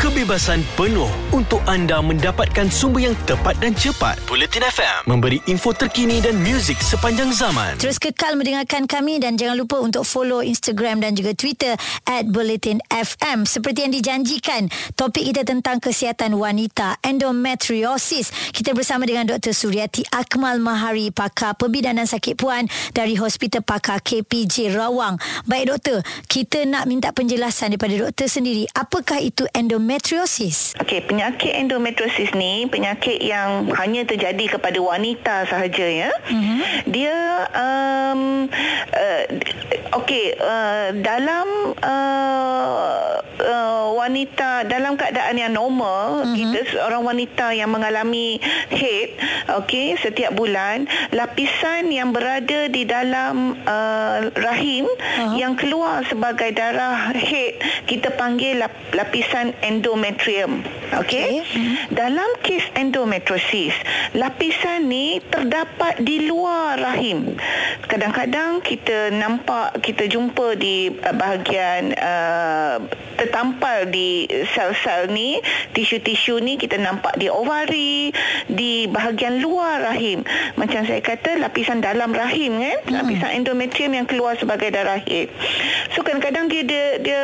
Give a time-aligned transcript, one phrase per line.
[0.00, 4.16] Kebebasan penuh untuk anda mendapatkan sumber yang tepat dan cepat.
[4.24, 7.76] Bulletin FM memberi info terkini dan muzik sepanjang zaman.
[7.76, 11.76] Terus kekal mendengarkan kami dan jangan lupa untuk follow Instagram dan juga Twitter
[12.08, 13.44] at Bulletin FM.
[13.44, 18.56] Seperti yang dijanjikan, topik kita tentang kesihatan wanita, endometriosis.
[18.56, 19.52] Kita bersama dengan Dr.
[19.52, 22.64] Suryati Akmal Mahari, pakar perbidanan sakit puan
[22.96, 25.20] dari Hospital Pakar KPJ Rawang.
[25.44, 28.64] Baik doktor, kita nak minta penjelasan daripada doktor sendiri.
[28.72, 29.89] Apakah itu endometriosis?
[29.90, 30.78] Endometriosis?
[30.78, 36.10] Okey, penyakit endometriosis ni penyakit yang hanya terjadi kepada wanita sahaja ya.
[36.30, 36.58] Mm-hmm.
[36.94, 37.16] Dia
[37.50, 38.46] um,
[38.94, 39.24] uh,
[39.98, 46.38] okey, uh, dalam uh, uh, wanita dalam keadaan yang normal, mm-hmm.
[46.38, 48.38] kita seorang wanita yang mengalami
[48.70, 49.18] head,
[49.58, 55.34] okey, setiap bulan, lapisan yang berada di dalam uh, rahim uh-huh.
[55.34, 57.58] yang keluar sebagai darah head,
[57.90, 60.62] kita panggil lap- lapisan endometrium.
[61.00, 61.08] Okey.
[61.10, 61.30] Okay.
[61.42, 61.74] Mm-hmm.
[61.94, 63.74] Dalam kes endometriosis,
[64.14, 67.34] lapisan ni terdapat di luar rahim.
[67.90, 72.78] Kadang-kadang kita nampak kita jumpa di uh, bahagian uh,
[73.18, 75.36] tertampal di sel-sel ni,
[75.76, 78.14] tisu-tisu ni kita nampak di ovari,
[78.48, 80.22] di bahagian luar rahim.
[80.54, 82.94] Macam saya kata lapisan dalam rahim kan, mm-hmm.
[82.94, 85.32] lapisan endometrium yang keluar sebagai darah head.
[85.96, 87.22] So kadang-kadang dia dia, dia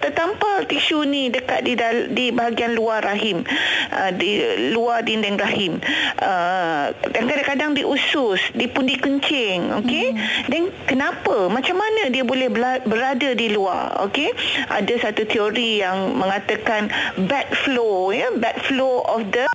[0.00, 3.46] tertampal tisu ni dekat di dal- di bahagian luar rahim
[3.92, 5.78] uh, di luar dinding rahim
[6.22, 10.48] uh, dan kadang-kadang di usus di pundi kencing okey hmm.
[10.50, 12.50] dan kenapa macam mana dia boleh
[12.84, 14.32] berada di luar okey
[14.72, 16.90] ada satu teori yang mengatakan
[17.28, 19.46] back flow ya back flow of the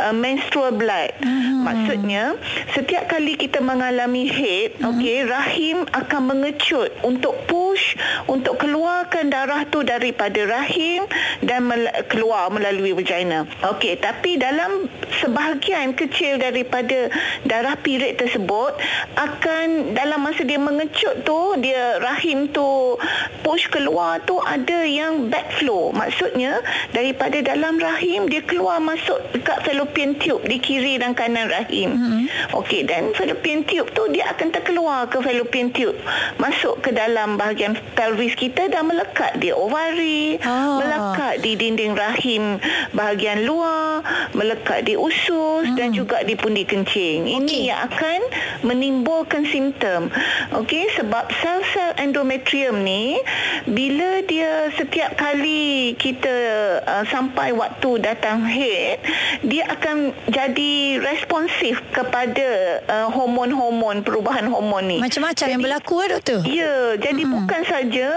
[0.00, 1.64] uh, menstrual blood hmm.
[1.64, 2.36] maksudnya
[2.74, 4.90] setiap kali kita mengalami head hmm.
[4.94, 7.94] okey rahim akan mengecut untuk push
[8.26, 11.04] untuk keluarkan darah tu daripada rahim
[11.42, 13.44] dan mel- keluar melalui vagina.
[13.64, 14.86] Okey, tapi dalam
[15.20, 17.08] sebahagian kecil daripada
[17.48, 18.76] darah period tersebut
[19.16, 22.96] akan dalam masa dia mengecut tu, dia rahim tu
[23.42, 25.90] push keluar tu ada yang backflow.
[25.94, 26.60] Maksudnya
[26.92, 31.96] daripada dalam rahim dia keluar masuk dekat fallopian tube di kiri dan kanan rahim.
[31.96, 32.24] Hmm.
[32.58, 35.96] Okey, dan fallopian tube tu dia akan terkeluar ke fallopian tube,
[36.36, 40.82] masuk ke dalam bahagian pelvis kita dan melekat di ovari, oh.
[40.82, 42.58] melekat di dinding rahim
[42.92, 44.02] bahagian luar,
[44.34, 45.78] melekat di usus hmm.
[45.78, 47.24] dan juga di pundi kencing.
[47.24, 47.38] Okay.
[47.38, 48.20] Ini yang akan
[48.66, 50.10] menimbulkan simptom.
[50.58, 53.16] Okey, sebab sel-sel endometrium ni
[53.70, 56.34] bila dia setiap kali kita
[56.82, 58.98] uh, sampai waktu datang head,
[59.46, 64.98] dia akan jadi responsif kepada uh, hormon-hormon perubahan hormon ni.
[64.98, 66.40] Macam-macam jadi, yang berlaku eh doktor?
[66.44, 67.32] Ya, jadi hmm.
[67.38, 68.08] bukan saja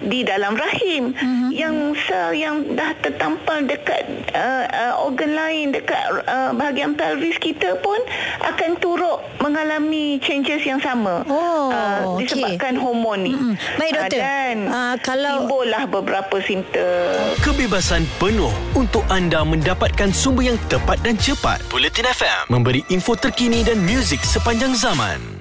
[0.00, 1.43] di dalam rahim hmm.
[1.54, 4.02] Yang sel yang dah tertampal dekat
[4.34, 7.96] uh, uh, organ lain dekat uh, bahagian pelvis kita pun
[8.42, 11.22] akan turut mengalami changes yang sama.
[11.30, 12.82] Oh, uh, disebabkan okay.
[12.82, 13.34] hormon ni.
[13.38, 13.54] Mm-hmm.
[13.78, 14.18] baik doktor.
[14.18, 17.38] uh, dan uh, kalau timbullah beberapa simptom.
[17.38, 21.62] Kebebasan penuh untuk anda mendapatkan sumber yang tepat dan cepat.
[21.70, 25.33] Bulletin FM memberi info terkini dan muzik sepanjang zaman